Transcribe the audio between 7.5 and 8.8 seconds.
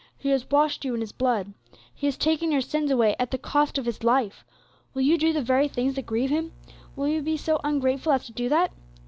ungrateful as to do that?